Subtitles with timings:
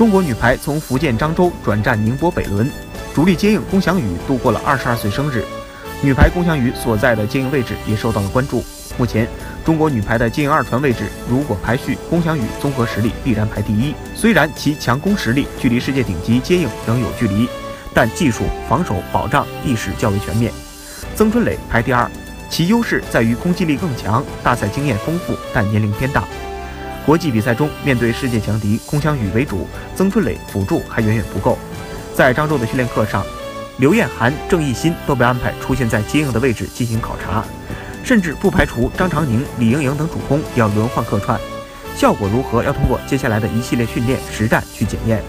[0.00, 2.70] 中国女排从福建漳州转战宁波北仑，
[3.14, 5.44] 主力接应龚翔宇度过了二十二岁生日。
[6.00, 8.64] 女排龚翔宇所在的接应位置也受到了关注。
[8.96, 9.28] 目前，
[9.62, 13.94] 中国女排的接应二传位置，如果排序，龚翔宇综合实力必然排第一。
[14.14, 17.46] 虽然其强攻实力距离世界顶级接应仍有距离，
[17.92, 20.50] 但技术、防守、保障意识较为全面。
[21.14, 22.10] 曾春蕾排第二，
[22.48, 26.24] 其优势在于攻击力更强，大赛经验丰富，但年龄偏大。
[27.04, 29.66] 国际比赛中，面对世界强敌，龚翔宇为主，
[29.96, 31.58] 曾春蕾辅助还远远不够。
[32.14, 33.24] 在漳州的训练课上。
[33.78, 37.42] 刘晏含、郑艺昕都被安排出现在接应的位置进行考察，
[38.04, 41.40] 甚至不排除张常宁、李盈莹等主攻要轮换客串，
[41.96, 45.22] 效果如何要通过接下来的一系列训练实战去检验。